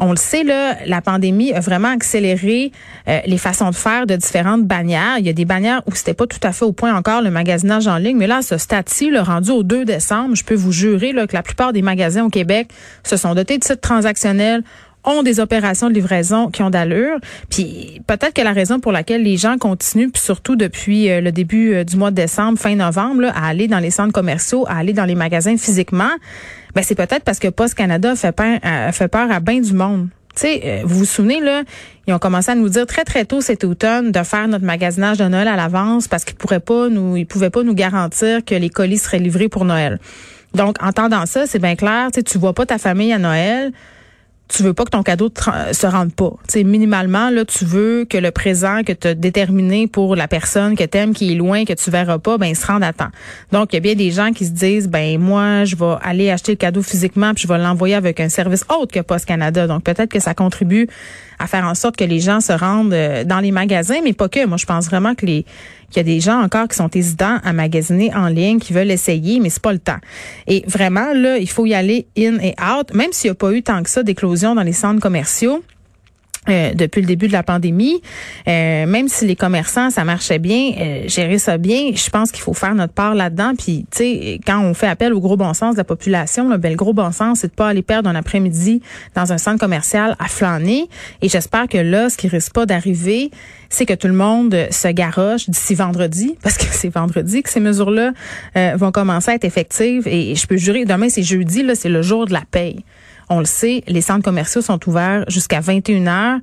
On 0.00 0.10
le 0.10 0.16
sait, 0.16 0.44
là, 0.44 0.76
la 0.86 1.00
pandémie 1.00 1.52
a 1.52 1.58
vraiment 1.58 1.88
accéléré 1.88 2.70
euh, 3.08 3.18
les 3.26 3.36
façons 3.36 3.70
de 3.70 3.74
faire 3.74 4.06
de 4.06 4.14
différentes 4.14 4.64
bannières. 4.64 5.18
Il 5.18 5.26
y 5.26 5.28
a 5.28 5.32
des 5.32 5.44
bannières 5.44 5.82
où 5.86 5.94
c'était 5.94 6.14
pas 6.14 6.26
tout 6.26 6.38
à 6.44 6.52
fait 6.52 6.64
au 6.64 6.72
point 6.72 6.94
encore 6.94 7.20
le 7.20 7.30
magasinage 7.30 7.88
en 7.88 7.96
ligne, 7.96 8.16
mais 8.16 8.28
là, 8.28 8.40
ce 8.42 8.58
stade-ci, 8.58 9.10
le 9.10 9.20
rendu 9.20 9.50
au 9.50 9.64
2 9.64 9.84
décembre, 9.84 10.36
je 10.36 10.44
peux 10.44 10.54
vous 10.54 10.70
jurer 10.70 11.12
là, 11.12 11.26
que 11.26 11.34
la 11.34 11.42
plupart 11.42 11.72
des 11.72 11.82
magasins 11.82 12.24
au 12.24 12.28
Québec 12.28 12.68
se 13.02 13.16
sont 13.16 13.34
dotés 13.34 13.58
de 13.58 13.64
sites 13.64 13.80
transactionnels, 13.80 14.62
ont 15.08 15.22
des 15.22 15.40
opérations 15.40 15.88
de 15.88 15.94
livraison 15.94 16.50
qui 16.50 16.62
ont 16.62 16.70
d'allure. 16.70 17.18
Puis 17.50 18.00
peut-être 18.06 18.34
que 18.34 18.42
la 18.42 18.52
raison 18.52 18.78
pour 18.78 18.92
laquelle 18.92 19.22
les 19.22 19.36
gens 19.36 19.56
continuent, 19.58 20.10
puis 20.10 20.22
surtout 20.22 20.54
depuis 20.54 21.10
euh, 21.10 21.20
le 21.20 21.32
début 21.32 21.74
euh, 21.74 21.84
du 21.84 21.96
mois 21.96 22.10
de 22.10 22.16
décembre, 22.16 22.58
fin 22.58 22.74
novembre, 22.76 23.22
là, 23.22 23.32
à 23.34 23.48
aller 23.48 23.66
dans 23.68 23.78
les 23.78 23.90
centres 23.90 24.12
commerciaux, 24.12 24.66
à 24.68 24.76
aller 24.76 24.92
dans 24.92 25.06
les 25.06 25.14
magasins 25.14 25.56
physiquement, 25.56 26.10
ben 26.74 26.82
c'est 26.82 26.94
peut-être 26.94 27.24
parce 27.24 27.38
que 27.38 27.48
Post 27.48 27.74
Canada 27.74 28.14
fait 28.14 28.32
peur, 28.32 28.58
euh, 28.64 28.92
fait 28.92 29.08
peur 29.08 29.30
à 29.30 29.40
bien 29.40 29.60
du 29.60 29.72
monde. 29.72 30.08
Tu 30.34 30.42
sais, 30.42 30.82
vous 30.84 30.98
vous 30.98 31.04
souvenez 31.04 31.40
là, 31.40 31.64
ils 32.06 32.14
ont 32.14 32.20
commencé 32.20 32.52
à 32.52 32.54
nous 32.54 32.68
dire 32.68 32.86
très 32.86 33.02
très 33.02 33.24
tôt 33.24 33.40
cet 33.40 33.64
automne 33.64 34.12
de 34.12 34.22
faire 34.22 34.46
notre 34.46 34.64
magasinage 34.64 35.18
de 35.18 35.24
Noël 35.24 35.48
à 35.48 35.56
l'avance 35.56 36.06
parce 36.06 36.24
qu'ils 36.24 36.36
pourraient 36.36 36.60
pas 36.60 36.88
nous, 36.88 37.16
ils 37.16 37.26
pouvaient 37.26 37.50
pas 37.50 37.64
nous 37.64 37.74
garantir 37.74 38.44
que 38.44 38.54
les 38.54 38.70
colis 38.70 38.98
seraient 38.98 39.18
livrés 39.18 39.48
pour 39.48 39.64
Noël. 39.64 39.98
Donc, 40.54 40.76
en 40.80 40.88
entendant 40.88 41.26
ça, 41.26 41.46
c'est 41.46 41.58
bien 41.58 41.74
clair, 41.74 42.10
tu 42.14 42.22
tu 42.22 42.38
vois 42.38 42.52
pas 42.52 42.66
ta 42.66 42.78
famille 42.78 43.12
à 43.12 43.18
Noël 43.18 43.72
tu 44.48 44.62
veux 44.62 44.72
pas 44.72 44.84
que 44.84 44.90
ton 44.90 45.02
cadeau 45.02 45.30
se 45.72 45.86
rende 45.86 46.12
pas. 46.12 46.32
sais, 46.48 46.64
minimalement, 46.64 47.30
là, 47.30 47.44
tu 47.44 47.64
veux 47.64 48.06
que 48.08 48.16
le 48.16 48.30
présent 48.30 48.82
que 48.82 48.92
tu 48.92 49.08
as 49.08 49.14
déterminé 49.14 49.86
pour 49.86 50.16
la 50.16 50.26
personne 50.26 50.74
que 50.76 50.84
t'aimes, 50.84 51.12
qui 51.12 51.32
est 51.32 51.34
loin, 51.34 51.64
que 51.64 51.74
tu 51.74 51.90
verras 51.90 52.18
pas, 52.18 52.38
ben, 52.38 52.46
il 52.46 52.56
se 52.56 52.66
rende 52.66 52.82
à 52.82 52.92
temps. 52.92 53.10
Donc, 53.52 53.72
il 53.72 53.76
y 53.76 53.78
a 53.78 53.80
bien 53.80 53.94
des 53.94 54.10
gens 54.10 54.32
qui 54.32 54.46
se 54.46 54.52
disent, 54.52 54.88
ben, 54.88 55.18
moi, 55.20 55.64
je 55.64 55.76
vais 55.76 55.96
aller 56.02 56.30
acheter 56.30 56.52
le 56.52 56.56
cadeau 56.56 56.82
physiquement 56.82 57.34
puis 57.34 57.42
je 57.42 57.48
vais 57.48 57.58
l'envoyer 57.58 57.94
avec 57.94 58.20
un 58.20 58.28
service 58.28 58.64
autre 58.74 58.92
que 58.92 59.00
Post 59.00 59.26
Canada. 59.26 59.66
Donc, 59.66 59.84
peut-être 59.84 60.10
que 60.10 60.20
ça 60.20 60.34
contribue 60.34 60.88
à 61.38 61.46
faire 61.46 61.64
en 61.64 61.74
sorte 61.74 61.96
que 61.96 62.04
les 62.04 62.20
gens 62.20 62.40
se 62.40 62.52
rendent 62.52 62.92
euh, 62.92 63.24
dans 63.24 63.40
les 63.40 63.50
magasins, 63.50 64.00
mais 64.02 64.12
pas 64.12 64.28
que. 64.28 64.46
Moi, 64.46 64.56
je 64.56 64.66
pense 64.66 64.86
vraiment 64.86 65.14
que 65.14 65.26
les 65.26 65.44
qu'il 65.90 65.96
y 65.96 66.00
a 66.00 66.02
des 66.04 66.20
gens 66.20 66.42
encore 66.42 66.68
qui 66.68 66.76
sont 66.76 66.90
hésitants 66.90 67.38
à 67.42 67.52
magasiner 67.52 68.14
en 68.14 68.28
ligne, 68.28 68.58
qui 68.58 68.72
veulent 68.72 68.90
essayer, 68.90 69.40
mais 69.40 69.48
c'est 69.48 69.62
pas 69.62 69.72
le 69.72 69.78
temps. 69.78 69.96
Et 70.46 70.62
vraiment, 70.66 71.14
là, 71.14 71.38
il 71.38 71.48
faut 71.48 71.64
y 71.64 71.72
aller 71.72 72.06
in 72.16 72.38
et 72.40 72.54
out, 72.60 72.92
même 72.92 73.12
s'il 73.12 73.30
n'y 73.30 73.32
a 73.32 73.34
pas 73.36 73.52
eu 73.52 73.62
tant 73.62 73.82
que 73.82 73.88
ça 73.88 74.02
d'éclosion 74.02 74.54
dans 74.54 74.62
les 74.62 74.72
centres 74.72 75.00
commerciaux. 75.00 75.62
Euh, 76.48 76.72
depuis 76.72 77.02
le 77.02 77.06
début 77.06 77.26
de 77.26 77.32
la 77.32 77.42
pandémie, 77.42 78.00
euh, 78.46 78.86
même 78.86 79.08
si 79.08 79.26
les 79.26 79.36
commerçants 79.36 79.90
ça 79.90 80.04
marchait 80.04 80.38
bien, 80.38 80.72
euh, 80.78 81.02
gérer 81.06 81.38
ça 81.38 81.58
bien, 81.58 81.90
je 81.94 82.08
pense 82.08 82.32
qu'il 82.32 82.42
faut 82.42 82.54
faire 82.54 82.74
notre 82.74 82.94
part 82.94 83.14
là-dedans. 83.14 83.52
Puis 83.56 83.84
tu 83.90 83.98
sais, 83.98 84.40
quand 84.46 84.60
on 84.60 84.72
fait 84.72 84.86
appel 84.86 85.12
au 85.12 85.20
gros 85.20 85.36
bon 85.36 85.52
sens 85.52 85.74
de 85.74 85.78
la 85.78 85.84
population, 85.84 86.48
ben, 86.56 86.70
le 86.70 86.76
gros 86.76 86.94
bon 86.94 87.12
sens, 87.12 87.40
c'est 87.40 87.48
de 87.48 87.52
pas 87.52 87.68
aller 87.68 87.82
perdre 87.82 88.08
un 88.08 88.14
après-midi 88.14 88.80
dans 89.14 89.32
un 89.32 89.38
centre 89.38 89.58
commercial 89.58 90.16
à 90.18 90.26
flâner. 90.26 90.88
Et 91.20 91.28
j'espère 91.28 91.68
que 91.68 91.78
là, 91.78 92.08
ce 92.08 92.16
qui 92.16 92.28
risque 92.28 92.54
pas 92.54 92.64
d'arriver, 92.64 93.30
c'est 93.68 93.84
que 93.84 93.94
tout 93.94 94.08
le 94.08 94.14
monde 94.14 94.56
se 94.70 94.88
garoche 94.88 95.50
d'ici 95.50 95.74
vendredi, 95.74 96.36
parce 96.42 96.56
que 96.56 96.64
c'est 96.70 96.88
vendredi 96.88 97.42
que 97.42 97.50
ces 97.50 97.60
mesures-là 97.60 98.12
vont 98.76 98.90
commencer 98.90 99.32
à 99.32 99.34
être 99.34 99.44
effectives. 99.44 100.08
Et, 100.08 100.34
je 100.34 100.46
peux 100.46 100.56
jurer, 100.56 100.86
demain 100.86 101.08
c'est 101.10 101.22
jeudi, 101.22 101.62
là, 101.62 101.74
c'est 101.74 101.88
le 101.88 102.00
jour 102.00 102.26
de 102.26 102.32
la 102.32 102.42
paye. 102.50 102.84
On 103.28 103.40
le 103.40 103.44
sait, 103.44 103.82
les 103.86 104.00
centres 104.00 104.24
commerciaux 104.24 104.62
sont 104.62 104.80
ouverts 104.88 105.24
jusqu'à 105.28 105.60
21 105.60 106.06
heures. 106.06 106.38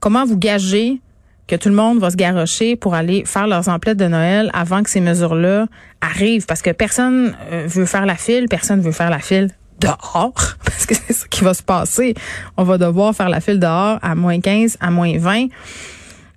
Comment 0.00 0.24
vous 0.24 0.38
gagez 0.38 1.00
que 1.48 1.56
tout 1.56 1.68
le 1.68 1.74
monde 1.74 1.98
va 1.98 2.10
se 2.10 2.16
garrocher 2.16 2.76
pour 2.76 2.94
aller 2.94 3.24
faire 3.24 3.46
leurs 3.46 3.68
emplettes 3.68 3.98
de 3.98 4.06
Noël 4.06 4.50
avant 4.52 4.82
que 4.82 4.90
ces 4.90 5.00
mesures-là 5.00 5.66
arrivent? 6.00 6.46
Parce 6.46 6.62
que 6.62 6.70
personne 6.70 7.34
euh, 7.50 7.66
veut 7.66 7.86
faire 7.86 8.06
la 8.06 8.16
file, 8.16 8.46
personne 8.48 8.80
veut 8.80 8.92
faire 8.92 9.10
la 9.10 9.18
file 9.18 9.50
dehors, 9.80 10.32
parce 10.64 10.86
que 10.86 10.94
c'est 10.94 11.12
ce 11.12 11.26
qui 11.26 11.42
va 11.42 11.54
se 11.54 11.62
passer. 11.62 12.14
On 12.56 12.62
va 12.62 12.78
devoir 12.78 13.14
faire 13.14 13.28
la 13.28 13.40
file 13.40 13.58
dehors 13.58 13.98
à 14.02 14.14
moins 14.14 14.40
15, 14.40 14.76
à 14.80 14.90
moins 14.90 15.18
20. 15.18 15.46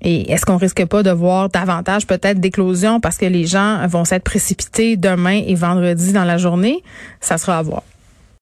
Et 0.02 0.32
est-ce 0.32 0.46
qu'on 0.46 0.58
risque 0.58 0.86
pas 0.86 1.04
de 1.04 1.12
voir 1.12 1.50
davantage 1.50 2.08
peut-être 2.08 2.40
d'éclosions 2.40 3.00
parce 3.00 3.18
que 3.18 3.26
les 3.26 3.46
gens 3.46 3.86
vont 3.88 4.06
s'être 4.06 4.24
précipités 4.24 4.96
demain 4.96 5.42
et 5.46 5.56
vendredi 5.56 6.14
dans 6.14 6.24
la 6.24 6.38
journée? 6.38 6.82
Ça 7.20 7.38
sera 7.38 7.58
à 7.58 7.62
voir. 7.62 7.84